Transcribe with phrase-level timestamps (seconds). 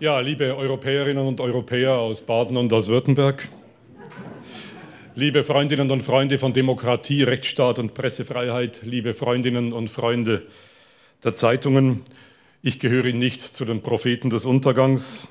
[0.00, 3.46] Ja, liebe Europäerinnen und Europäer aus Baden und aus Württemberg,
[5.14, 10.46] liebe Freundinnen und Freunde von Demokratie, Rechtsstaat und Pressefreiheit, liebe Freundinnen und Freunde
[11.22, 12.02] der Zeitungen,
[12.62, 15.28] ich gehöre nicht zu den Propheten des Untergangs.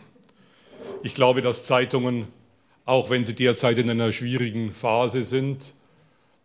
[1.01, 2.27] Ich glaube, dass Zeitungen,
[2.85, 5.73] auch wenn sie derzeit in einer schwierigen Phase sind,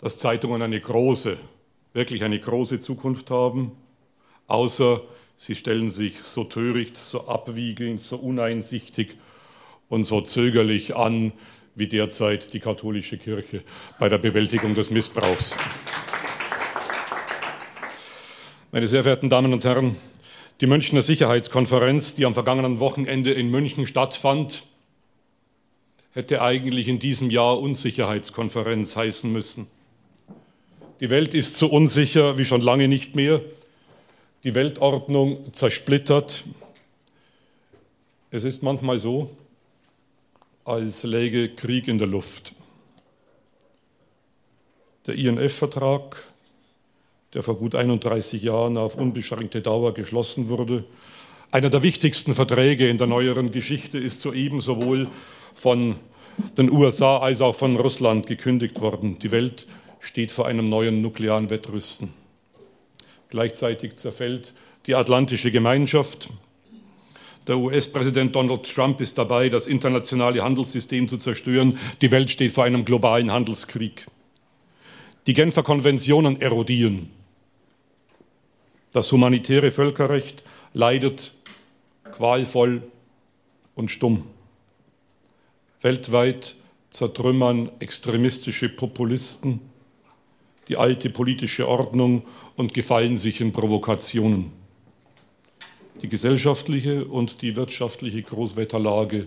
[0.00, 1.36] dass Zeitungen eine große,
[1.92, 3.72] wirklich eine große Zukunft haben,
[4.46, 5.02] außer
[5.36, 9.16] Sie stellen sich so töricht, so abwiegelnd, so uneinsichtig
[9.88, 11.32] und so zögerlich an
[11.74, 13.62] wie derzeit die katholische Kirche
[13.98, 15.56] bei der Bewältigung des Missbrauchs.
[18.70, 19.96] Meine sehr verehrten Damen und Herren,
[20.60, 24.64] die Münchner Sicherheitskonferenz, die am vergangenen Wochenende in München stattfand,
[26.12, 29.66] hätte eigentlich in diesem Jahr Unsicherheitskonferenz heißen müssen.
[31.00, 33.40] Die Welt ist so unsicher wie schon lange nicht mehr
[34.44, 36.44] die Weltordnung zersplittert.
[38.30, 39.30] Es ist manchmal so,
[40.66, 42.52] als läge Krieg in der Luft.
[45.06, 46.22] Der INF-Vertrag,
[47.32, 50.84] der vor gut 31 Jahren auf unbeschränkte Dauer geschlossen wurde,
[51.50, 55.08] einer der wichtigsten Verträge in der neueren Geschichte, ist soeben sowohl
[55.54, 55.96] von
[56.58, 59.18] den USA als auch von Russland gekündigt worden.
[59.20, 59.66] Die Welt
[60.00, 62.23] steht vor einem neuen nuklearen Wettrüsten.
[63.34, 64.54] Gleichzeitig zerfällt
[64.86, 66.28] die Atlantische Gemeinschaft.
[67.48, 71.76] Der US-Präsident Donald Trump ist dabei, das internationale Handelssystem zu zerstören.
[72.00, 74.06] Die Welt steht vor einem globalen Handelskrieg.
[75.26, 77.10] Die Genfer Konventionen erodieren.
[78.92, 81.34] Das humanitäre Völkerrecht leidet
[82.12, 82.84] qualvoll
[83.74, 84.28] und stumm.
[85.80, 86.54] Weltweit
[86.90, 89.73] zertrümmern extremistische Populisten
[90.68, 92.22] die alte politische Ordnung
[92.56, 94.52] und gefallen sich in Provokationen.
[96.02, 99.26] Die gesellschaftliche und die wirtschaftliche Großwetterlage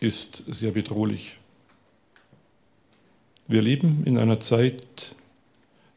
[0.00, 1.36] ist sehr bedrohlich.
[3.46, 5.14] Wir leben in einer Zeit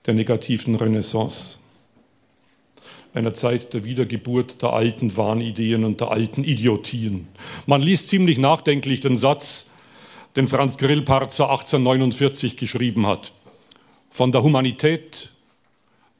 [0.06, 1.57] der negativen Renaissance,
[3.13, 7.28] einer Zeit der Wiedergeburt der alten Wahnideen und der alten Idiotien.
[7.66, 9.72] Man liest ziemlich nachdenklich den Satz,
[10.38, 13.34] den Franz Grillparzer 1849 geschrieben hat.
[14.13, 15.29] Von der Humanität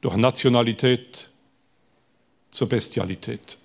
[0.00, 1.28] durch Nationalität
[2.50, 3.58] zur Bestialität.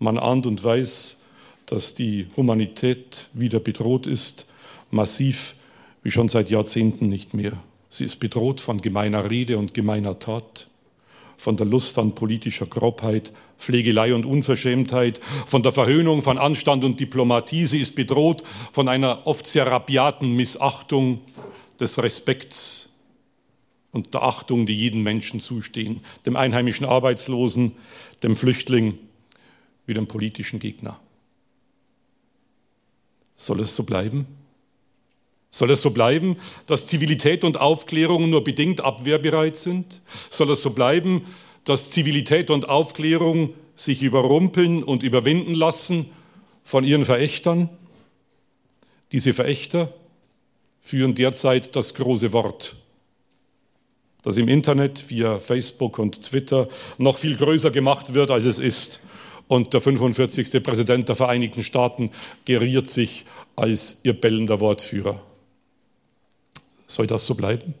[0.00, 1.22] Man ahnt und weiß,
[1.66, 4.46] dass die Humanität wieder bedroht ist,
[4.90, 5.54] massiv
[6.02, 7.52] wie schon seit Jahrzehnten nicht mehr.
[7.90, 10.66] Sie ist bedroht von gemeiner Rede und gemeiner Tat,
[11.36, 16.98] von der Lust an politischer Grobheit, Pflegelei und Unverschämtheit, von der Verhöhnung von Anstand und
[16.98, 17.66] Diplomatie.
[17.66, 18.42] Sie ist bedroht
[18.72, 21.20] von einer oft sehr rabiaten Missachtung
[21.80, 22.90] des Respekts
[23.92, 27.72] und der Achtung, die jedem Menschen zustehen, dem einheimischen Arbeitslosen,
[28.22, 28.98] dem Flüchtling
[29.86, 31.00] wie dem politischen Gegner.
[33.34, 34.26] Soll es so bleiben?
[35.50, 40.02] Soll es so bleiben, dass Zivilität und Aufklärung nur bedingt abwehrbereit sind?
[40.30, 41.24] Soll es so bleiben,
[41.64, 46.10] dass Zivilität und Aufklärung sich überrumpeln und überwinden lassen
[46.64, 47.70] von ihren Verächtern?
[49.12, 49.94] Diese Verächter
[50.80, 52.76] führen derzeit das große Wort,
[54.22, 56.68] das im Internet via Facebook und Twitter
[56.98, 59.00] noch viel größer gemacht wird, als es ist.
[59.46, 60.62] Und der 45.
[60.62, 62.10] Präsident der Vereinigten Staaten
[62.44, 63.24] geriert sich
[63.56, 65.22] als ihr bellender Wortführer.
[66.86, 67.74] Soll das so bleiben?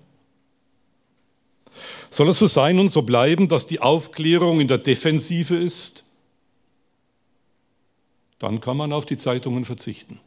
[2.10, 6.04] Soll es so sein und so bleiben, dass die Aufklärung in der Defensive ist?
[8.38, 10.20] Dann kann man auf die Zeitungen verzichten.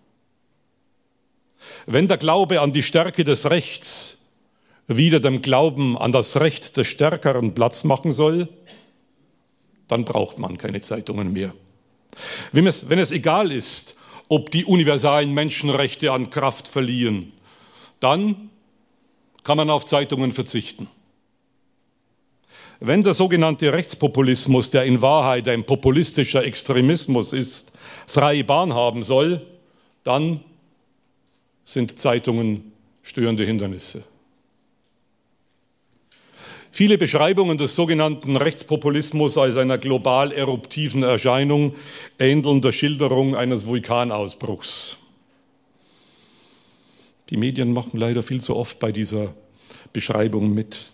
[1.85, 4.33] Wenn der Glaube an die Stärke des Rechts
[4.88, 8.47] wieder dem Glauben an das Recht des Stärkeren Platz machen soll,
[9.88, 11.53] dann braucht man keine Zeitungen mehr.
[12.51, 13.95] Wenn es, wenn es egal ist,
[14.27, 17.33] ob die universalen Menschenrechte an Kraft verlieren,
[17.99, 18.49] dann
[19.43, 20.88] kann man auf Zeitungen verzichten.
[22.79, 27.73] Wenn der sogenannte Rechtspopulismus, der in Wahrheit ein populistischer Extremismus ist,
[28.07, 29.46] freie Bahn haben soll,
[30.03, 30.43] dann
[31.72, 34.03] sind Zeitungen störende Hindernisse.
[36.70, 41.76] Viele Beschreibungen des sogenannten Rechtspopulismus als einer global eruptiven Erscheinung
[42.20, 44.97] ähneln der Schilderung eines Vulkanausbruchs.
[47.29, 49.34] Die Medien machen leider viel zu oft bei dieser
[49.94, 50.91] Beschreibung mit.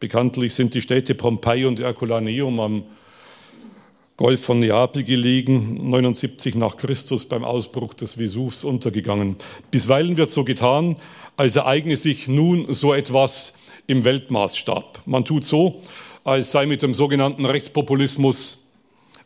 [0.00, 2.84] Bekanntlich sind die Städte Pompeji und Herculaneum am
[4.16, 9.36] Golf von Neapel gelegen, 79 nach Christus beim Ausbruch des Vesuvs untergegangen.
[9.70, 10.96] Bisweilen wird so getan,
[11.36, 15.02] als ereigne sich nun so etwas im Weltmaßstab.
[15.04, 15.82] Man tut so,
[16.24, 18.70] als sei mit dem sogenannten Rechtspopulismus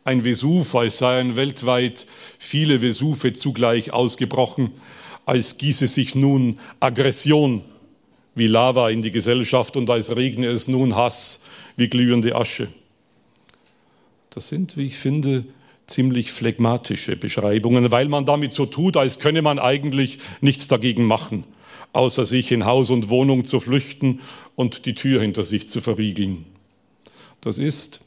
[0.03, 2.05] ein Vesuv, als seien weltweit
[2.37, 4.71] viele Vesuve zugleich ausgebrochen,
[5.25, 7.61] als gieße sich nun Aggression
[8.35, 11.45] wie Lava in die Gesellschaft und als regne es nun Hass
[11.77, 12.67] wie glühende Asche.
[14.31, 15.43] Das sind, wie ich finde,
[15.87, 21.43] ziemlich phlegmatische Beschreibungen, weil man damit so tut, als könne man eigentlich nichts dagegen machen,
[21.91, 24.21] außer sich in Haus und Wohnung zu flüchten
[24.55, 26.45] und die Tür hinter sich zu verriegeln.
[27.41, 28.05] Das ist,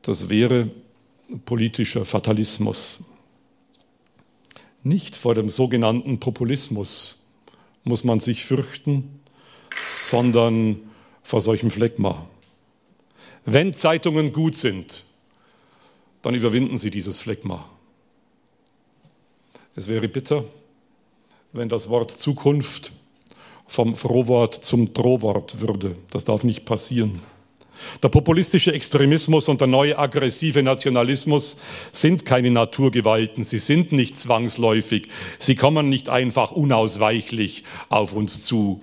[0.00, 0.70] das wäre
[1.44, 3.00] politischer Fatalismus.
[4.82, 7.26] Nicht vor dem sogenannten Populismus
[7.84, 9.20] muss man sich fürchten,
[10.06, 10.80] sondern
[11.22, 12.26] vor solchem Phlegma.
[13.44, 15.04] Wenn Zeitungen gut sind,
[16.22, 17.64] dann überwinden sie dieses Phlegma.
[19.76, 20.44] Es wäre bitter,
[21.52, 22.92] wenn das Wort Zukunft
[23.66, 25.96] vom Frohwort zum Drohwort würde.
[26.10, 27.20] Das darf nicht passieren.
[28.02, 31.56] Der populistische Extremismus und der neue aggressive Nationalismus
[31.92, 35.08] sind keine Naturgewalten, sie sind nicht zwangsläufig,
[35.38, 38.80] sie kommen nicht einfach unausweichlich auf uns zu.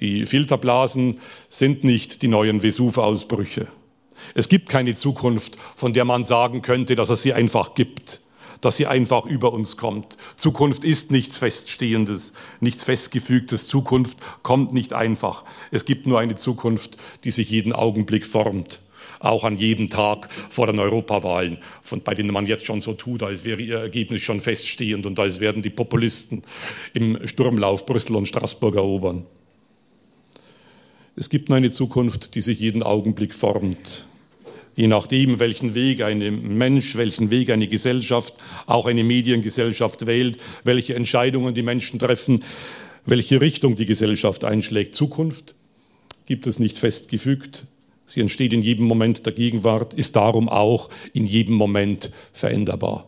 [0.00, 3.66] Die Filterblasen sind nicht die neuen Vesuv-Ausbrüche.
[4.34, 8.20] Es gibt keine Zukunft, von der man sagen könnte, dass es sie einfach gibt
[8.60, 10.16] dass sie einfach über uns kommt.
[10.36, 13.68] Zukunft ist nichts Feststehendes, nichts Festgefügtes.
[13.68, 15.44] Zukunft kommt nicht einfach.
[15.70, 18.80] Es gibt nur eine Zukunft, die sich jeden Augenblick formt.
[19.20, 23.22] Auch an jedem Tag vor den Europawahlen, von, bei denen man jetzt schon so tut,
[23.22, 26.42] als wäre ihr Ergebnis schon feststehend und als werden die Populisten
[26.94, 29.26] im Sturmlauf Brüssel und Straßburg erobern.
[31.18, 34.06] Es gibt nur eine Zukunft, die sich jeden Augenblick formt
[34.78, 38.34] je nachdem, welchen Weg ein Mensch, welchen Weg eine Gesellschaft,
[38.66, 42.44] auch eine Mediengesellschaft wählt, welche Entscheidungen die Menschen treffen,
[43.04, 44.94] welche Richtung die Gesellschaft einschlägt.
[44.94, 45.56] Zukunft
[46.26, 47.66] gibt es nicht festgefügt.
[48.06, 53.04] Sie entsteht in jedem Moment der Gegenwart, ist darum auch in jedem Moment veränderbar.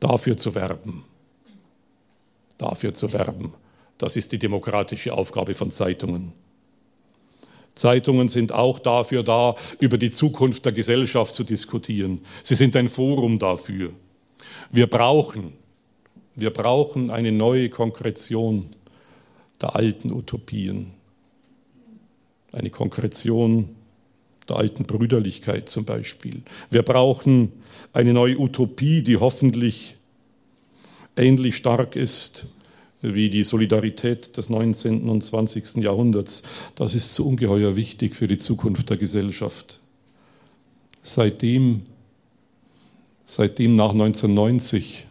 [0.00, 1.04] Dafür zu werben,
[2.56, 3.52] dafür zu werben,
[3.98, 6.32] das ist die demokratische Aufgabe von Zeitungen.
[7.74, 12.20] Zeitungen sind auch dafür da, über die Zukunft der Gesellschaft zu diskutieren.
[12.42, 13.92] Sie sind ein Forum dafür.
[14.70, 15.52] Wir brauchen,
[16.34, 18.66] wir brauchen eine neue Konkretion
[19.60, 20.94] der alten Utopien.
[22.52, 23.76] Eine Konkretion
[24.48, 26.42] der alten Brüderlichkeit zum Beispiel.
[26.70, 27.52] Wir brauchen
[27.92, 29.96] eine neue Utopie, die hoffentlich
[31.16, 32.46] ähnlich stark ist
[33.00, 35.08] wie die Solidarität des 19.
[35.08, 35.76] und 20.
[35.76, 36.42] Jahrhunderts.
[36.74, 39.80] Das ist so ungeheuer wichtig für die Zukunft der Gesellschaft.
[41.02, 41.82] Seitdem,
[43.24, 45.06] seitdem nach 1990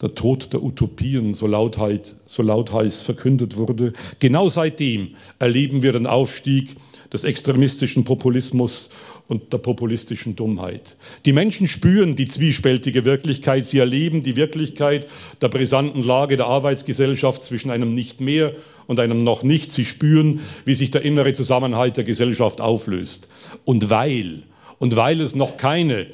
[0.00, 6.06] der Tod der Utopien so lauthals, so lauthals verkündet wurde, genau seitdem erleben wir den
[6.06, 6.76] Aufstieg
[7.12, 8.90] des extremistischen Populismus
[9.32, 10.94] und der populistischen Dummheit.
[11.24, 15.08] Die Menschen spüren die zwiespältige Wirklichkeit, sie erleben die Wirklichkeit
[15.40, 18.52] der brisanten Lage der Arbeitsgesellschaft zwischen einem Nicht mehr
[18.86, 19.72] und einem Noch nicht.
[19.72, 23.28] Sie spüren, wie sich der innere Zusammenhalt der Gesellschaft auflöst.
[23.64, 24.42] Und weil,
[24.78, 26.08] und weil es noch keine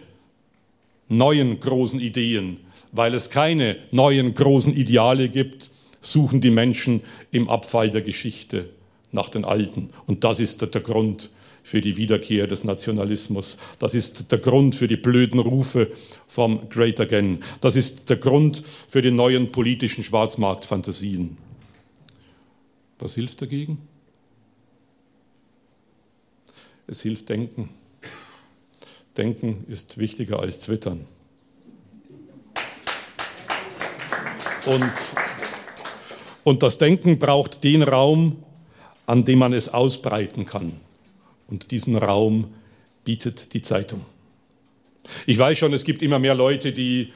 [1.08, 2.58] neuen großen Ideen,
[2.92, 8.68] weil es keine neuen großen Ideale gibt, suchen die Menschen im Abfall der Geschichte
[9.10, 9.90] nach den Alten.
[10.06, 11.30] Und das ist der Grund
[11.62, 13.58] für die Wiederkehr des Nationalismus.
[13.78, 15.90] Das ist der Grund für die blöden Rufe
[16.26, 17.42] vom Great Again.
[17.60, 21.36] Das ist der Grund für die neuen politischen Schwarzmarktfantasien.
[22.98, 23.78] Was hilft dagegen?
[26.86, 27.68] Es hilft Denken.
[29.16, 31.06] Denken ist wichtiger als Twittern.
[34.64, 34.92] Und,
[36.44, 38.42] und das Denken braucht den Raum,
[39.06, 40.80] an dem man es ausbreiten kann.
[41.48, 42.46] Und diesen Raum
[43.04, 44.04] bietet die Zeitung.
[45.26, 47.12] Ich weiß schon, es gibt immer mehr Leute, die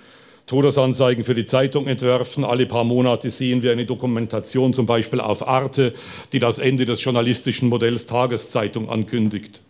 [0.46, 2.44] Todesanzeigen für die Zeitung entwerfen.
[2.44, 5.92] Alle paar Monate sehen wir eine Dokumentation, zum Beispiel auf Arte,
[6.32, 9.62] die das Ende des journalistischen Modells Tageszeitung ankündigt.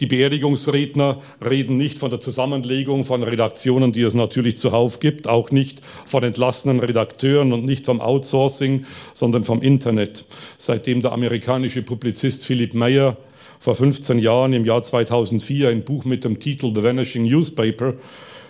[0.00, 5.50] Die Beerdigungsredner reden nicht von der Zusammenlegung von Redaktionen, die es natürlich zuhauf gibt, auch
[5.50, 10.24] nicht von entlassenen Redakteuren und nicht vom Outsourcing, sondern vom Internet.
[10.56, 13.18] Seitdem der amerikanische Publizist Philip Meyer
[13.60, 17.94] vor 15 Jahren im Jahr 2004 ein Buch mit dem Titel The Vanishing Newspaper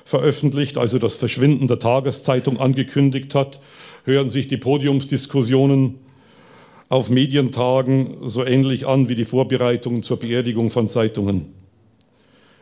[0.05, 3.61] veröffentlicht, also das Verschwinden der Tageszeitung angekündigt hat,
[4.05, 5.97] hören sich die Podiumsdiskussionen
[6.89, 11.55] auf Medientagen so ähnlich an wie die Vorbereitungen zur Beerdigung von Zeitungen.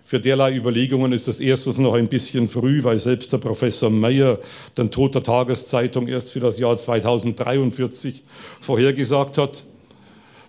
[0.05, 4.39] Für derlei Überlegungen ist es erstens noch ein bisschen früh, weil selbst der Professor Meyer
[4.79, 8.23] den Tod der Tageszeitung erst für das Jahr 2043
[8.59, 9.65] vorhergesagt hat.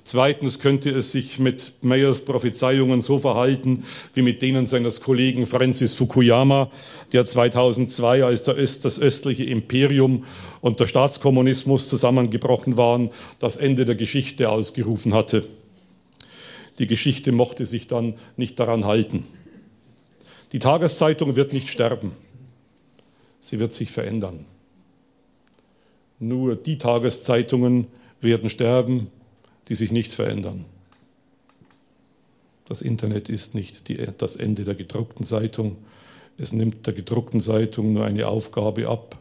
[0.04, 5.94] Zweitens könnte es sich mit Mayers Prophezeiungen so verhalten wie mit denen seines Kollegen Francis
[5.94, 6.72] Fukuyama,
[7.14, 10.24] der 2002, als das östliche Imperium
[10.62, 15.44] und der Staatskommunismus zusammengebrochen waren, das Ende der Geschichte ausgerufen hatte.
[16.80, 19.26] Die Geschichte mochte sich dann nicht daran halten.
[20.54, 22.14] Die Tageszeitung wird nicht sterben.
[23.40, 24.46] Sie wird sich verändern.
[26.20, 27.88] Nur die Tageszeitungen
[28.22, 29.12] werden sterben,
[29.70, 30.66] die sich nicht verändern.
[32.66, 35.78] Das Internet ist nicht die, das Ende der gedruckten Zeitung.
[36.38, 39.18] Es nimmt der gedruckten Zeitung nur eine Aufgabe ab,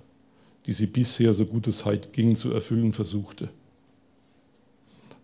[0.67, 3.49] die sie bisher, so gut es halt ging, zu erfüllen versuchte.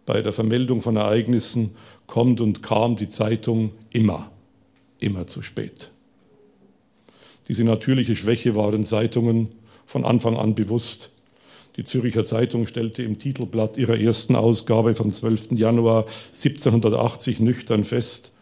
[0.07, 1.77] Bei der Vermeldung von Ereignissen
[2.07, 4.31] kommt und kam die Zeitung immer,
[4.99, 5.91] immer zu spät.
[7.49, 9.49] Diese natürliche Schwäche war den Zeitungen
[9.87, 11.11] von Anfang an bewusst.
[11.77, 15.53] Die Züricher Zeitung stellte im Titelblatt ihrer ersten Ausgabe vom 12.
[15.53, 18.33] Januar 1780 nüchtern fest,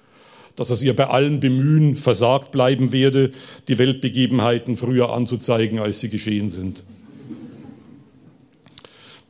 [0.55, 3.33] dass es ihr bei allem Bemühen versagt bleiben werde,
[3.69, 6.85] die Weltbegebenheiten früher anzuzeigen, als sie geschehen sind.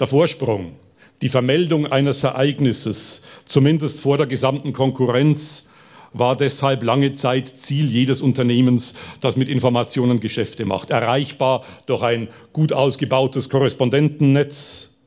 [0.00, 0.72] Der Vorsprung,
[1.20, 5.70] die Vermeldung eines Ereignisses, zumindest vor der gesamten Konkurrenz,
[6.12, 10.90] war deshalb lange Zeit Ziel jedes Unternehmens, das mit Informationen Geschäfte macht.
[10.90, 14.98] Erreichbar durch ein gut ausgebautes Korrespondentennetz,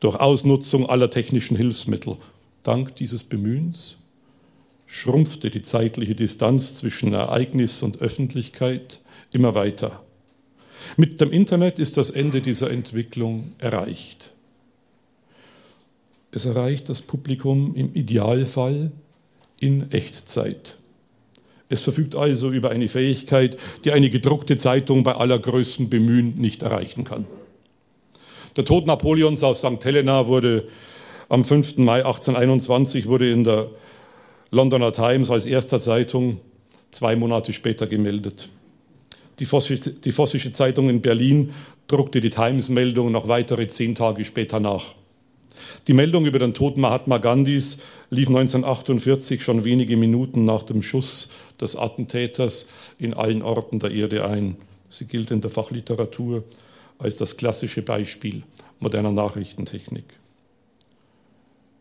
[0.00, 2.16] durch Ausnutzung aller technischen Hilfsmittel.
[2.62, 3.96] Dank dieses Bemühens
[4.86, 9.00] schrumpfte die zeitliche Distanz zwischen Ereignis und Öffentlichkeit
[9.32, 10.02] immer weiter.
[10.98, 14.32] Mit dem Internet ist das Ende dieser Entwicklung erreicht.
[16.30, 18.92] Es erreicht das Publikum im Idealfall
[19.62, 20.76] in Echtzeit.
[21.68, 27.04] Es verfügt also über eine Fähigkeit, die eine gedruckte Zeitung bei allergrößtem Bemühen nicht erreichen
[27.04, 27.26] kann.
[28.56, 29.82] Der Tod Napoleons auf St.
[29.82, 30.64] Helena wurde
[31.28, 31.78] am 5.
[31.78, 33.70] Mai 1821 wurde in der
[34.50, 36.40] Londoner Times als erster Zeitung
[36.90, 38.48] zwei Monate später gemeldet.
[39.38, 41.54] Die Vossische, die Vossische Zeitung in Berlin
[41.86, 44.94] druckte die Times-Meldung noch weitere zehn Tage später nach.
[45.86, 47.78] Die Meldung über den Tod Mahatma Gandhis
[48.10, 51.28] lief 1948 schon wenige Minuten nach dem Schuss
[51.60, 52.68] des Attentäters
[52.98, 54.56] in allen Orten der Erde ein.
[54.88, 56.44] Sie gilt in der Fachliteratur
[56.98, 58.42] als das klassische Beispiel
[58.78, 60.04] moderner Nachrichtentechnik.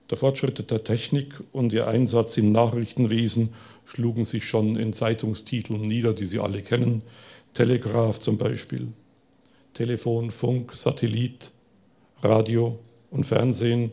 [0.09, 3.53] Der Fortschritt der Technik und ihr Einsatz im Nachrichtenwesen
[3.85, 7.01] schlugen sich schon in Zeitungstiteln nieder, die Sie alle kennen.
[7.53, 8.89] Telegraph zum Beispiel,
[9.73, 11.51] Telefon, Funk, Satellit,
[12.21, 12.77] Radio,
[13.11, 13.91] und Fernsehen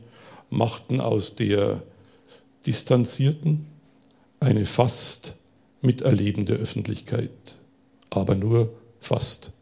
[0.48, 1.82] machten aus der
[2.64, 3.66] distanzierten
[4.40, 5.36] eine fast
[5.82, 7.30] miterlebende Öffentlichkeit,
[8.10, 9.52] aber nur fast.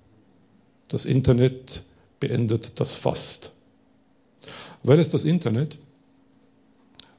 [0.89, 1.83] Das Internet
[2.21, 3.53] beendet das fast.
[4.83, 5.79] Weil es das Internet,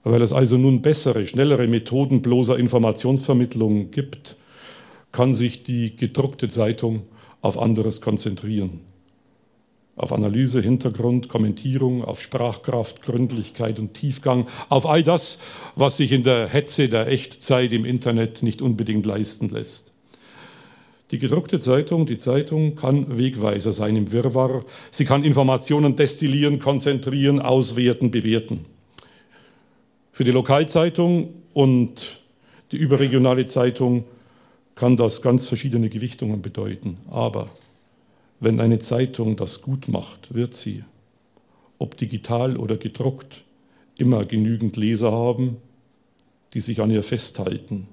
[0.04, 4.38] weil es also nun bessere, schnellere Methoden bloßer Informationsvermittlung gibt,
[5.12, 7.04] kann sich die gedruckte Zeitung
[7.42, 8.82] auf anderes konzentrieren
[9.98, 15.40] auf Analyse, Hintergrund, Kommentierung, auf Sprachkraft, Gründlichkeit und Tiefgang, auf all das,
[15.76, 19.92] was sich in der Hetze der Echtzeit im Internet nicht unbedingt leisten lässt.
[21.10, 24.64] Die gedruckte Zeitung, die Zeitung kann Wegweiser sein im Wirrwarr.
[24.92, 28.66] Sie kann Informationen destillieren, konzentrieren, auswerten, bewerten.
[30.12, 32.20] Für die Lokalzeitung und
[32.72, 34.04] die überregionale Zeitung
[34.76, 36.98] kann das ganz verschiedene Gewichtungen bedeuten.
[37.10, 37.50] Aber
[38.40, 40.84] wenn eine Zeitung das gut macht, wird sie,
[41.80, 43.44] ob digital oder gedruckt,
[43.98, 45.58] immer genügend Leser haben,
[46.54, 47.90] die sich an ihr festhalten,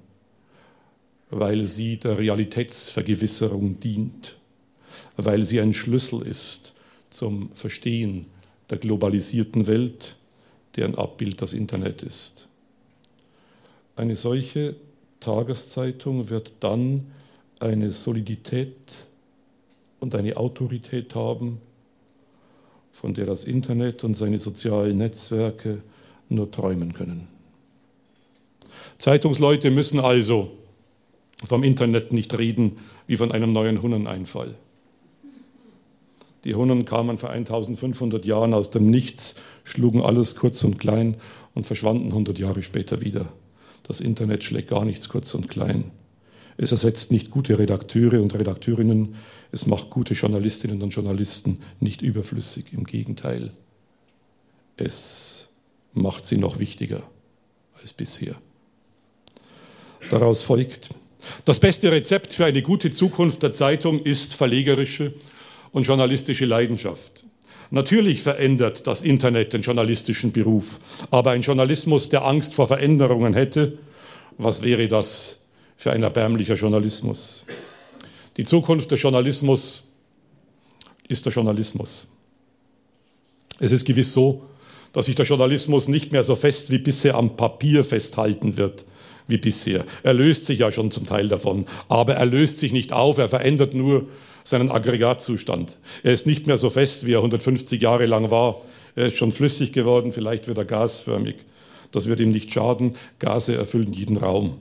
[1.29, 4.37] weil sie der Realitätsvergewisserung dient,
[5.17, 6.73] weil sie ein Schlüssel ist
[7.09, 8.27] zum Verstehen
[8.69, 10.15] der globalisierten Welt,
[10.75, 12.47] deren Abbild das Internet ist.
[13.95, 14.75] Eine solche
[15.19, 17.07] Tageszeitung wird dann
[17.59, 18.75] eine Solidität
[20.05, 21.59] und eine Autorität haben,
[22.91, 25.81] von der das Internet und seine sozialen Netzwerke
[26.29, 27.27] nur träumen können.
[28.99, 30.51] Zeitungsleute müssen also
[31.43, 34.53] vom Internet nicht reden wie von einem neuen Hunneneinfall.
[36.43, 41.15] Die Hunnen kamen vor 1500 Jahren aus dem Nichts, schlugen alles kurz und klein
[41.55, 43.25] und verschwanden 100 Jahre später wieder.
[43.81, 45.91] Das Internet schlägt gar nichts kurz und klein.
[46.57, 49.15] Es ersetzt nicht gute Redakteure und Redakteurinnen,
[49.55, 53.51] es macht gute Journalistinnen und Journalisten nicht überflüssig, im Gegenteil.
[54.75, 55.47] Es
[55.93, 57.03] macht sie noch wichtiger
[57.81, 58.35] als bisher.
[60.11, 60.89] Daraus folgt,
[61.45, 65.13] das beste Rezept für eine gute Zukunft der Zeitung ist verlegerische
[65.71, 67.23] und journalistische Leidenschaft.
[67.71, 70.81] Natürlich verändert das Internet den journalistischen Beruf,
[71.11, 73.77] aber ein Journalismus, der Angst vor Veränderungen hätte,
[74.37, 77.45] was wäre das für ein erbärmlicher Journalismus?
[78.37, 79.95] Die Zukunft des Journalismus
[81.07, 82.07] ist der Journalismus.
[83.59, 84.43] Es ist gewiss so,
[84.91, 88.85] dass sich der Journalismus nicht mehr so fest wie bisher am Papier festhalten wird
[89.27, 89.85] wie bisher.
[90.03, 93.27] Er löst sich ja schon zum Teil davon, aber er löst sich nicht auf, er
[93.27, 94.07] verändert nur
[94.43, 95.77] seinen Aggregatzustand.
[96.03, 98.61] Er ist nicht mehr so fest, wie er 150 Jahre lang war.
[98.95, 101.35] Er ist schon flüssig geworden, vielleicht wird er gasförmig.
[101.91, 102.95] Das wird ihm nicht schaden.
[103.19, 104.59] Gase erfüllen jeden Raum.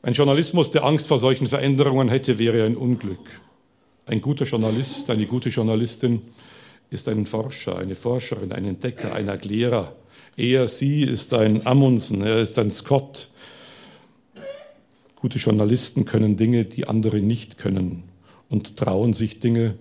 [0.00, 3.40] Ein Journalismus, der Angst vor solchen Veränderungen hätte, wäre ein Unglück.
[4.06, 6.22] Ein guter Journalist, eine gute Journalistin
[6.88, 9.94] ist ein Forscher, eine Forscherin, ein Entdecker, ein Erklärer.
[10.36, 13.28] Er, sie ist ein Amundsen, er ist ein Scott.
[15.16, 18.04] Gute Journalisten können Dinge, die andere nicht können
[18.48, 19.74] und trauen sich Dinge,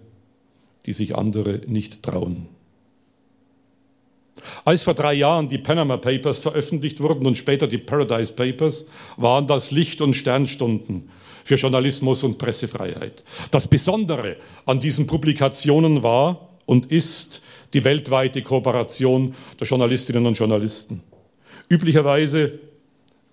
[0.88, 2.50] die sich andere nicht trauen.
[4.66, 8.86] Als vor drei Jahren die Panama Papers veröffentlicht wurden und später die Paradise Papers,
[9.18, 11.10] waren das Licht- und Sternstunden
[11.44, 13.24] für Journalismus und Pressefreiheit.
[13.52, 17.42] Das Besondere an diesen Publikationen war und ist
[17.74, 21.04] die weltweite Kooperation der Journalistinnen und Journalisten.
[21.70, 22.60] Üblicherweise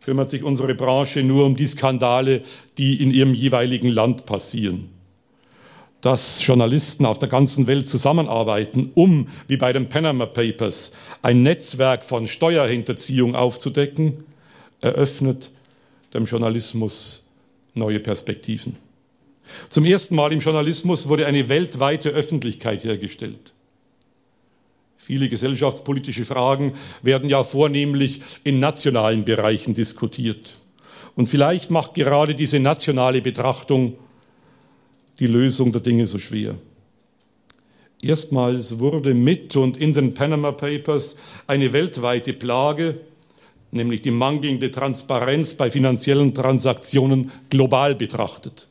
[0.05, 2.43] kümmert sich unsere Branche nur um die Skandale,
[2.79, 4.94] die in ihrem jeweiligen Land passieren
[6.05, 10.93] dass Journalisten auf der ganzen Welt zusammenarbeiten, um, wie bei den Panama Papers,
[11.23, 14.23] ein Netzwerk von Steuerhinterziehung aufzudecken,
[14.83, 15.51] eröffnet
[16.13, 17.31] dem Journalismus
[17.73, 18.77] neue Perspektiven.
[19.71, 23.55] Zum ersten Mal im Journalismus wurde eine weltweite Öffentlichkeit hergestellt.
[24.99, 30.51] Viele gesellschaftspolitische Fragen werden ja vornehmlich in nationalen Bereichen diskutiert.
[31.17, 33.97] Und vielleicht macht gerade diese nationale Betrachtung
[35.19, 36.57] die Lösung der Dinge so schwer.
[38.03, 41.17] Erstmals wurde mit und in den Panama Papers
[41.47, 43.01] eine weltweite Plage,
[43.71, 48.69] nämlich die mangelnde Transparenz bei finanziellen Transaktionen, global betrachtet.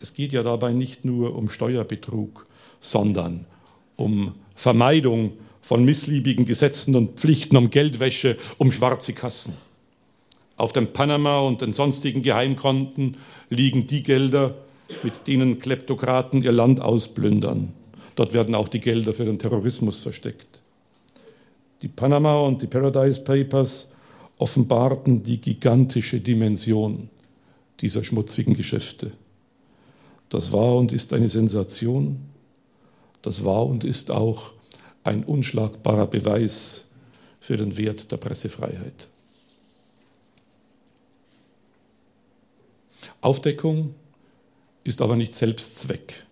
[0.00, 2.46] Es geht ja dabei nicht nur um Steuerbetrug,
[2.80, 3.46] sondern
[3.96, 9.54] um Vermeidung von missliebigen Gesetzen und Pflichten, um Geldwäsche, um schwarze Kassen.
[10.56, 13.16] Auf den Panama und den sonstigen Geheimkonten
[13.50, 14.54] liegen die Gelder,
[15.02, 17.74] mit denen Kleptokraten ihr Land ausplündern.
[18.14, 20.60] Dort werden auch die Gelder für den Terrorismus versteckt.
[21.82, 23.90] Die Panama und die Paradise Papers
[24.38, 27.10] offenbarten die gigantische Dimension
[27.80, 29.12] dieser schmutzigen Geschäfte.
[30.30, 32.18] Das war und ist eine Sensation.
[33.20, 34.54] Das war und ist auch
[35.04, 36.86] ein unschlagbarer Beweis
[37.40, 39.08] für den Wert der Pressefreiheit.
[43.26, 43.92] Aufdeckung
[44.84, 46.24] ist aber nicht Selbstzweck.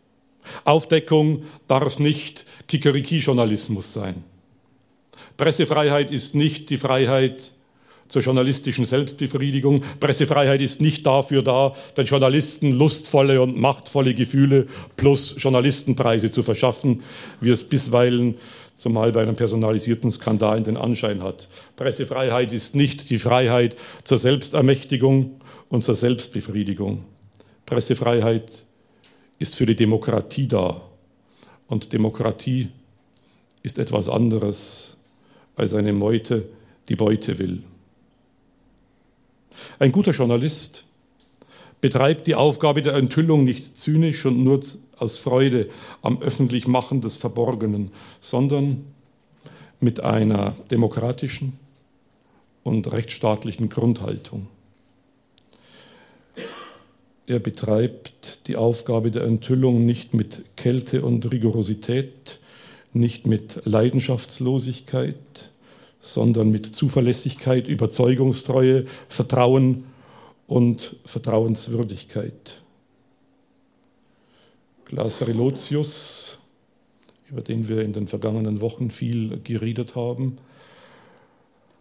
[0.65, 4.23] Aufdeckung darf nicht Kikeriki-Journalismus sein.
[5.37, 7.51] Pressefreiheit ist nicht die Freiheit
[8.07, 9.83] zur journalistischen Selbstbefriedigung.
[9.99, 17.03] Pressefreiheit ist nicht dafür da, den Journalisten lustvolle und machtvolle Gefühle plus Journalistenpreise zu verschaffen,
[17.41, 18.37] wie es bisweilen
[18.77, 21.49] zumal bei einem personalisierten Skandal den Anschein hat.
[21.75, 25.41] Pressefreiheit ist nicht die Freiheit zur Selbstermächtigung
[25.75, 27.05] und zur Selbstbefriedigung.
[27.67, 28.65] Pressefreiheit
[29.41, 30.81] ist für die Demokratie da.
[31.67, 32.69] Und Demokratie
[33.65, 34.97] ist etwas anderes
[35.57, 36.49] als eine Meute,
[36.89, 37.65] die Beute will.
[39.81, 40.85] Ein guter Journalist
[41.81, 44.61] betreibt die Aufgabe der Enthüllung nicht zynisch und nur
[44.99, 45.69] aus Freude
[46.03, 48.85] am Öffentlichmachen des Verborgenen, sondern
[49.81, 51.59] mit einer demokratischen
[52.63, 54.51] und rechtsstaatlichen Grundhaltung.
[57.27, 62.39] Er betreibt die Aufgabe der Enthüllung nicht mit Kälte und Rigorosität,
[62.93, 65.17] nicht mit Leidenschaftslosigkeit,
[66.03, 69.85] sondern mit Zuverlässigkeit, Überzeugungstreue, Vertrauen
[70.47, 72.63] und Vertrauenswürdigkeit.
[74.85, 76.39] Glas Relotius,
[77.31, 80.37] über den wir in den vergangenen Wochen viel geredet haben,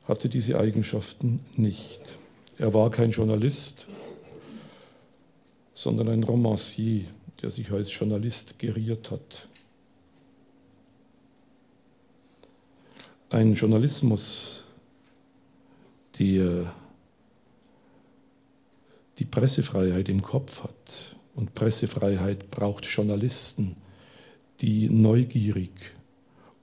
[0.07, 1.99] hatte diese Eigenschaften nicht.
[2.57, 3.87] Er war kein Journalist,
[5.83, 7.03] sondern ein Romancier,
[7.41, 9.49] der sich als Journalist geriert hat.
[13.29, 14.63] Ein Journalismus,
[16.17, 16.73] der
[19.17, 21.15] die Pressefreiheit im Kopf hat.
[21.35, 23.75] Und Pressefreiheit braucht Journalisten,
[24.61, 25.71] die neugierig,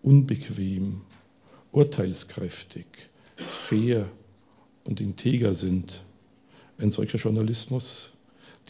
[0.03, 1.03] unbequem,
[1.73, 2.87] urteilskräftig,
[3.37, 4.09] fair
[4.85, 6.03] und integer sind.
[6.79, 8.11] Ein solcher Journalismus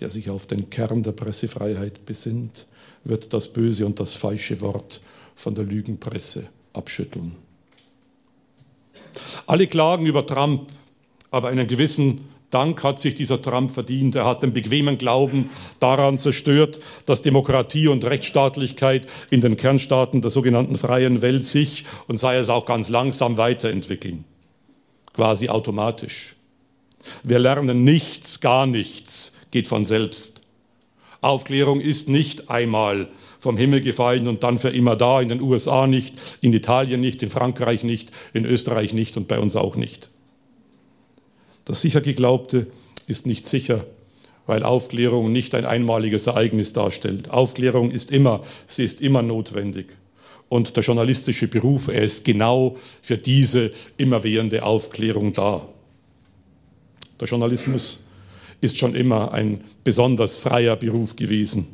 [0.01, 2.67] der sich auf den Kern der Pressefreiheit besinnt,
[3.05, 5.01] wird das böse und das falsche Wort
[5.35, 7.37] von der Lügenpresse abschütteln.
[9.47, 10.71] Alle klagen über Trump,
[11.31, 14.17] aber einen gewissen Dank hat sich dieser Trump verdient.
[14.17, 20.33] Er hat den bequemen Glauben daran zerstört, dass Demokratie und Rechtsstaatlichkeit in den Kernstaaten der
[20.33, 24.25] sogenannten freien Welt sich und sei es auch ganz langsam weiterentwickeln.
[25.13, 26.37] Quasi automatisch.
[27.23, 30.41] Wir lernen nichts, gar nichts, geht von selbst.
[31.23, 33.09] Aufklärung ist nicht einmal
[33.39, 37.23] vom Himmel gefallen und dann für immer da, in den USA nicht, in Italien nicht,
[37.23, 40.09] in Frankreich nicht, in Österreich nicht und bei uns auch nicht.
[41.65, 42.69] Das sicher Geglaubte
[43.07, 43.85] ist nicht sicher,
[44.47, 47.31] weil Aufklärung nicht ein einmaliges Ereignis darstellt.
[47.31, 49.89] Aufklärung ist immer, sie ist immer notwendig.
[50.49, 55.69] Und der journalistische Beruf, er ist genau für diese immerwährende Aufklärung da.
[57.21, 58.01] Der Journalismus
[58.61, 61.67] ist schon immer ein besonders freier Beruf gewesen.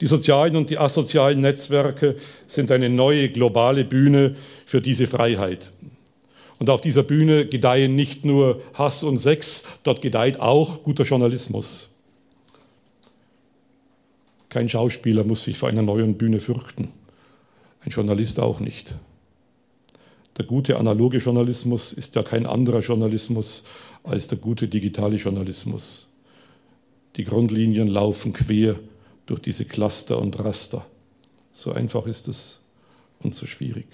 [0.00, 2.16] Die sozialen und die asozialen Netzwerke
[2.46, 4.34] sind eine neue globale Bühne
[4.66, 5.70] für diese Freiheit.
[6.58, 11.90] Und auf dieser Bühne gedeihen nicht nur Hass und Sex, dort gedeiht auch guter Journalismus.
[14.48, 16.92] Kein Schauspieler muss sich vor einer neuen Bühne fürchten,
[17.80, 18.94] ein Journalist auch nicht.
[20.36, 23.64] Der gute analoge Journalismus ist ja kein anderer Journalismus
[24.02, 26.08] als der gute digitale Journalismus.
[27.16, 28.78] Die Grundlinien laufen quer
[29.26, 30.84] durch diese Cluster und Raster.
[31.52, 32.60] So einfach ist es
[33.20, 33.86] und so schwierig.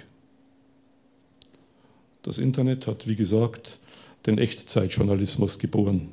[2.23, 3.79] Das Internet hat, wie gesagt,
[4.27, 6.11] den Echtzeitjournalismus geboren,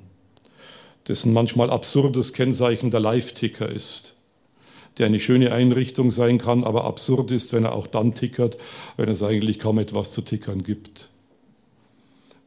[1.08, 4.14] dessen manchmal absurdes Kennzeichen der Live-Ticker ist,
[4.98, 8.58] der eine schöne Einrichtung sein kann, aber absurd ist, wenn er auch dann tickert,
[8.98, 11.10] wenn es eigentlich kaum etwas zu tickern gibt.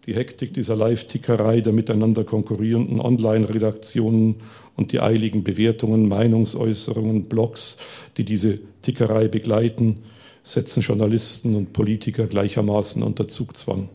[0.07, 4.37] Die Hektik dieser Live-Tickerei der miteinander konkurrierenden Online-Redaktionen
[4.75, 7.77] und die eiligen Bewertungen, Meinungsäußerungen, Blogs,
[8.17, 9.99] die diese Tickerei begleiten,
[10.43, 13.91] setzen Journalisten und Politiker gleichermaßen unter Zugzwang.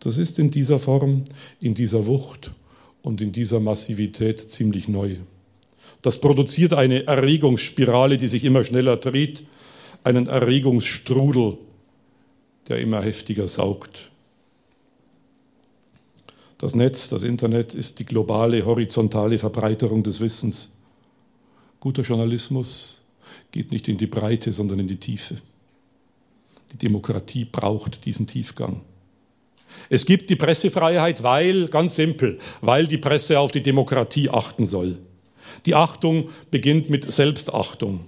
[0.00, 1.24] Das ist in dieser Form,
[1.60, 2.52] in dieser Wucht
[3.02, 5.16] und in dieser Massivität ziemlich neu.
[6.04, 9.42] Das produziert eine Erregungsspirale, die sich immer schneller dreht,
[10.02, 11.56] einen Erregungsstrudel,
[12.68, 14.10] der immer heftiger saugt.
[16.58, 20.76] Das Netz, das Internet ist die globale, horizontale Verbreiterung des Wissens.
[21.80, 23.00] Guter Journalismus
[23.50, 25.38] geht nicht in die Breite, sondern in die Tiefe.
[26.74, 28.82] Die Demokratie braucht diesen Tiefgang.
[29.88, 34.98] Es gibt die Pressefreiheit, weil, ganz simpel, weil die Presse auf die Demokratie achten soll.
[35.66, 38.06] Die Achtung beginnt mit Selbstachtung.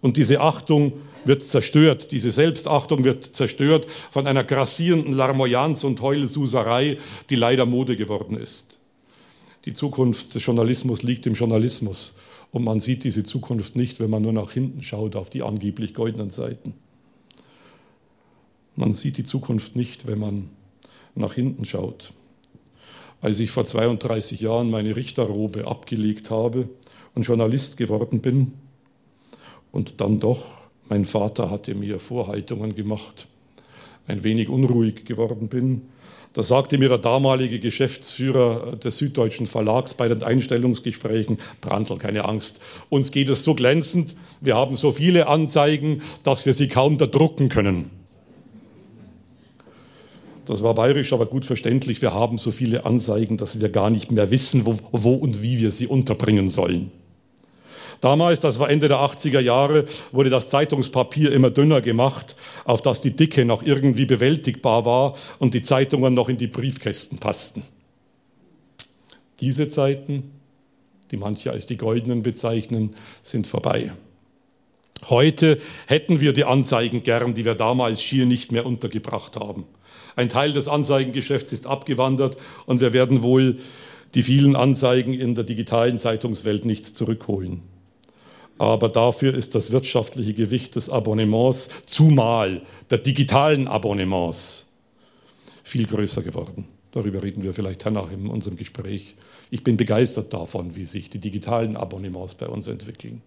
[0.00, 6.98] Und diese Achtung wird zerstört, diese Selbstachtung wird zerstört von einer grassierenden Larmoyanz und Heulsuserei,
[7.30, 8.78] die leider Mode geworden ist.
[9.64, 12.18] Die Zukunft des Journalismus liegt im Journalismus
[12.50, 15.94] und man sieht diese Zukunft nicht, wenn man nur nach hinten schaut auf die angeblich
[15.94, 16.74] goldenen Seiten.
[18.74, 20.50] Man sieht die Zukunft nicht, wenn man
[21.14, 22.12] nach hinten schaut.
[23.22, 26.68] Als ich vor 32 Jahren meine Richterrobe abgelegt habe
[27.14, 28.54] und Journalist geworden bin
[29.70, 30.44] und dann doch,
[30.88, 33.28] mein Vater hatte mir Vorhaltungen gemacht,
[34.08, 35.82] ein wenig unruhig geworden bin,
[36.32, 42.60] da sagte mir der damalige Geschäftsführer des Süddeutschen Verlags bei den Einstellungsgesprächen, Brandl, keine Angst,
[42.88, 47.06] uns geht es so glänzend, wir haben so viele Anzeigen, dass wir sie kaum da
[47.06, 48.01] drucken können.
[50.44, 52.02] Das war bayerisch, aber gut verständlich.
[52.02, 55.60] Wir haben so viele Anzeigen, dass wir gar nicht mehr wissen, wo, wo und wie
[55.60, 56.90] wir sie unterbringen sollen.
[58.00, 63.00] Damals, das war Ende der 80er Jahre, wurde das Zeitungspapier immer dünner gemacht, auf das
[63.00, 67.62] die Dicke noch irgendwie bewältigbar war und die Zeitungen noch in die Briefkästen passten.
[69.40, 70.32] Diese Zeiten,
[71.12, 73.92] die manche als die goldenen bezeichnen, sind vorbei.
[75.08, 79.66] Heute hätten wir die Anzeigen gern, die wir damals schier nicht mehr untergebracht haben.
[80.16, 83.58] Ein Teil des Anzeigengeschäfts ist abgewandert und wir werden wohl
[84.14, 87.62] die vielen Anzeigen in der digitalen Zeitungswelt nicht zurückholen
[88.62, 94.68] aber dafür ist das wirtschaftliche Gewicht des Abonnements, zumal der digitalen Abonnements,
[95.64, 96.68] viel größer geworden.
[96.92, 99.16] Darüber reden wir vielleicht danach in unserem Gespräch.
[99.50, 103.22] Ich bin begeistert davon, wie sich die digitalen Abonnements bei uns entwickeln.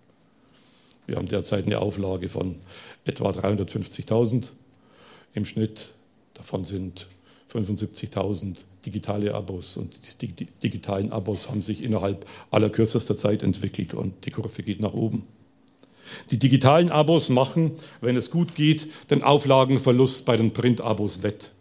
[1.06, 2.56] Wir haben derzeit eine Auflage von
[3.04, 4.52] etwa 350.000
[5.34, 5.95] im Schnitt.
[6.36, 7.08] Davon sind
[7.52, 10.28] 75.000 digitale Abos und die
[10.63, 15.24] digitalen Abos haben sich innerhalb aller kürzester Zeit entwickelt und die Kurve geht nach oben.
[16.30, 17.71] Die digitalen Abos machen,
[18.02, 21.52] wenn es gut geht, den Auflagenverlust bei den Print-Abos wett.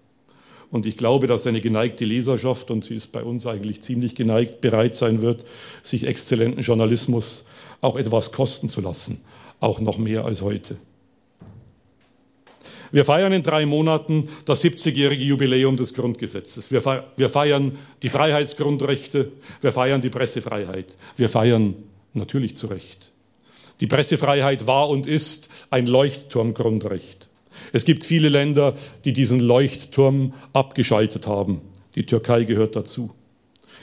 [0.70, 4.60] Und ich glaube, dass eine geneigte Leserschaft, und sie ist bei uns eigentlich ziemlich geneigt,
[4.60, 5.44] bereit sein wird,
[5.82, 7.44] sich exzellenten Journalismus
[7.80, 9.22] auch etwas kosten zu lassen,
[9.60, 10.76] auch noch mehr als heute.
[12.94, 16.70] Wir feiern in drei Monaten das 70-jährige Jubiläum des Grundgesetzes.
[16.70, 20.86] Wir feiern die Freiheitsgrundrechte, wir feiern die Pressefreiheit.
[21.16, 21.74] Wir feiern
[22.12, 23.10] natürlich zu Recht.
[23.80, 27.26] Die Pressefreiheit war und ist ein Leuchtturmgrundrecht.
[27.72, 31.62] Es gibt viele Länder, die diesen Leuchtturm abgeschaltet haben.
[31.96, 33.12] Die Türkei gehört dazu.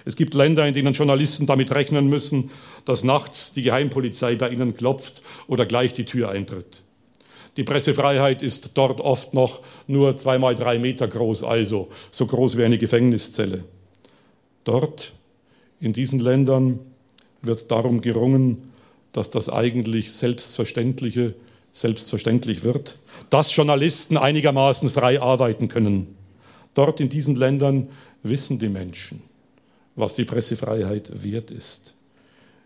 [0.05, 2.49] Es gibt Länder, in denen Journalisten damit rechnen müssen,
[2.85, 6.83] dass nachts die Geheimpolizei bei ihnen klopft oder gleich die Tür eintritt.
[7.57, 12.63] Die Pressefreiheit ist dort oft noch nur zweimal drei Meter groß, also so groß wie
[12.63, 13.65] eine Gefängniszelle.
[14.63, 15.13] Dort,
[15.79, 16.79] in diesen Ländern,
[17.41, 18.71] wird darum gerungen,
[19.11, 21.33] dass das eigentlich Selbstverständliche
[21.73, 22.97] selbstverständlich wird,
[23.29, 26.15] dass Journalisten einigermaßen frei arbeiten können.
[26.73, 27.89] Dort in diesen Ländern
[28.23, 29.23] wissen die Menschen,
[29.95, 31.93] was die Pressefreiheit wert ist.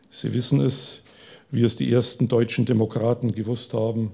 [0.10, 1.02] Sie wissen es,
[1.52, 4.12] wie es die ersten deutschen Demokraten gewusst haben,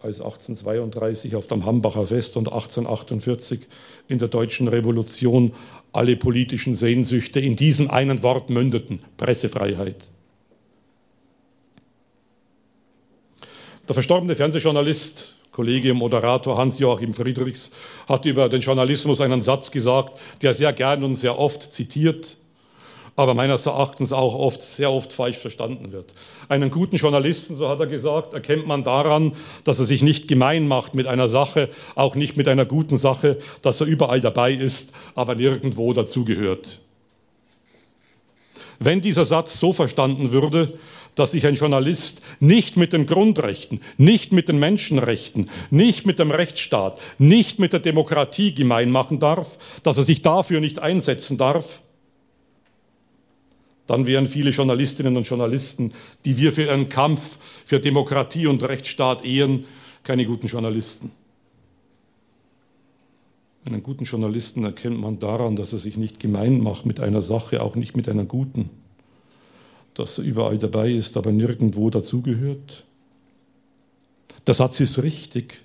[0.00, 3.60] als 1832 auf dem Hambacher Fest und 1848
[4.06, 5.52] in der deutschen Revolution
[5.92, 9.96] alle politischen Sehnsüchte in diesen einen Wort mündeten, Pressefreiheit.
[13.88, 17.72] Der verstorbene Fernsehjournalist, Kollege Moderator Hans-Joachim Friedrichs
[18.06, 22.36] hat über den Journalismus einen Satz gesagt, der sehr gern und sehr oft zitiert
[23.18, 26.14] aber meines Erachtens auch oft, sehr oft falsch verstanden wird.
[26.48, 29.32] Einen guten Journalisten, so hat er gesagt, erkennt man daran,
[29.64, 33.38] dass er sich nicht gemein macht mit einer Sache, auch nicht mit einer guten Sache,
[33.60, 36.78] dass er überall dabei ist, aber nirgendwo dazugehört.
[38.78, 40.78] Wenn dieser Satz so verstanden würde,
[41.16, 46.30] dass sich ein Journalist nicht mit den Grundrechten, nicht mit den Menschenrechten, nicht mit dem
[46.30, 51.82] Rechtsstaat, nicht mit der Demokratie gemein machen darf, dass er sich dafür nicht einsetzen darf,
[53.88, 55.92] dann wären viele Journalistinnen und Journalisten,
[56.26, 59.64] die wir für ihren Kampf für Demokratie und Rechtsstaat ehren,
[60.04, 61.10] keine guten Journalisten.
[63.66, 67.62] Einen guten Journalisten erkennt man daran, dass er sich nicht gemein macht mit einer Sache,
[67.62, 68.68] auch nicht mit einer guten.
[69.94, 72.84] Dass er überall dabei ist, aber nirgendwo dazugehört.
[74.46, 75.62] Der Satz ist richtig,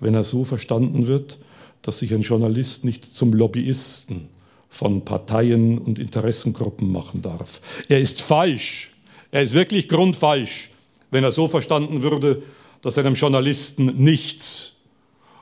[0.00, 1.38] wenn er so verstanden wird,
[1.80, 4.28] dass sich ein Journalist nicht zum Lobbyisten
[4.72, 7.60] von Parteien und Interessengruppen machen darf.
[7.90, 8.94] Er ist falsch,
[9.30, 10.70] er ist wirklich grundfalsch,
[11.10, 12.42] wenn er so verstanden würde,
[12.80, 14.80] dass einem Journalisten nichts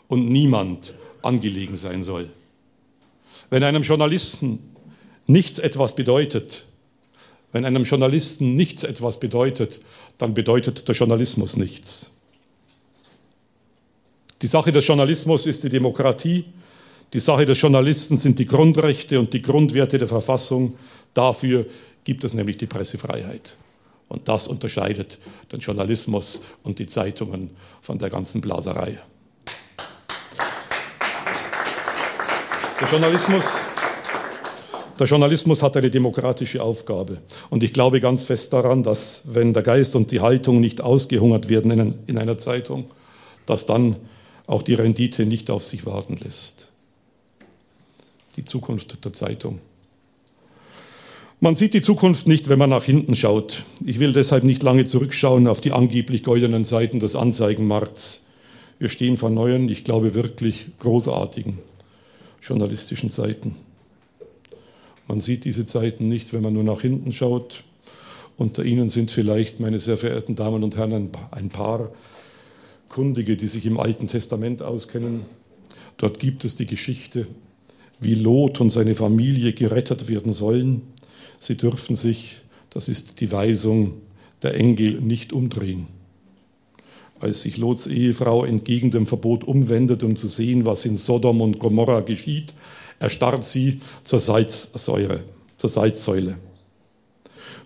[0.09, 2.29] und niemand angelegen sein soll.
[3.51, 4.59] Wenn einem Journalisten
[5.29, 6.67] nichts etwas bedeutet,
[7.53, 9.81] wenn einem Journalisten nichts etwas bedeutet,
[10.19, 12.11] dann bedeutet der Journalismus nichts.
[14.43, 16.47] Die Sache des Journalismus ist die Demokratie,
[17.13, 20.77] die Sache des Journalisten sind die Grundrechte und die Grundwerte der Verfassung.
[21.13, 21.67] Dafür
[22.05, 23.57] gibt es nämlich die Pressefreiheit.
[24.09, 25.19] Und das unterscheidet
[25.51, 27.51] den Journalismus und die Zeitungen
[27.83, 28.99] von der ganzen Blaserei.
[32.81, 33.61] Der Journalismus,
[34.99, 37.19] der Journalismus hat eine demokratische Aufgabe.
[37.51, 41.49] Und ich glaube ganz fest daran, dass wenn der Geist und die Haltung nicht ausgehungert
[41.49, 42.87] werden in einer Zeitung,
[43.47, 43.97] dass dann
[44.47, 46.70] auch die Rendite nicht auf sich warten lässt
[48.41, 49.61] die Zukunft der Zeitung.
[51.41, 53.65] Man sieht die Zukunft nicht, wenn man nach hinten schaut.
[53.85, 58.27] Ich will deshalb nicht lange zurückschauen auf die angeblich goldenen Seiten des Anzeigenmarkts.
[58.79, 61.59] Wir stehen vor neuen, ich glaube wirklich großartigen
[62.43, 63.57] journalistischen Zeiten.
[65.07, 67.63] Man sieht diese Zeiten nicht, wenn man nur nach hinten schaut.
[68.39, 71.91] Unter Ihnen sind vielleicht, meine sehr verehrten Damen und Herren, ein paar
[72.89, 75.23] Kundige, die sich im Alten Testament auskennen.
[75.99, 77.27] Dort gibt es die Geschichte
[78.01, 80.83] wie Lot und seine Familie gerettet werden sollen.
[81.39, 84.01] Sie dürfen sich, das ist die Weisung
[84.43, 85.87] der Engel, nicht umdrehen.
[87.21, 91.59] Als sich Lots Ehefrau entgegen dem Verbot umwendet, um zu sehen, was in Sodom und
[91.59, 92.55] Gomorra geschieht,
[92.99, 95.23] erstarrt sie zur Salzsäure,
[95.59, 96.39] zur Salzsäule.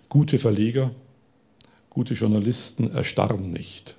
[0.09, 0.91] Gute Verleger,
[1.89, 3.95] gute Journalisten erstarren nicht.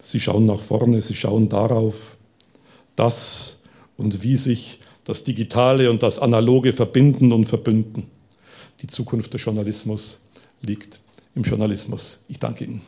[0.00, 2.16] Sie schauen nach vorne, sie schauen darauf,
[2.96, 3.62] dass
[3.96, 8.10] und wie sich das Digitale und das Analoge verbinden und verbünden.
[8.82, 10.26] Die Zukunft des Journalismus
[10.60, 11.00] liegt
[11.34, 12.24] im Journalismus.
[12.28, 12.82] Ich danke Ihnen.